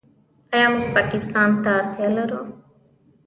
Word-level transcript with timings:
آیا 0.55 0.67
موږ 0.73 0.85
پاکستان 0.97 1.49
ته 1.63 1.71
اړتیا 1.79 2.09
لرو؟ 2.15 2.41